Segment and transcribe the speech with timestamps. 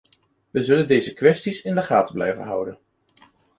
[0.51, 2.79] We zullen deze kwesties in de gaten blijven houden.